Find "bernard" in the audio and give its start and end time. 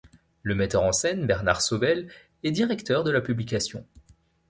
1.27-1.61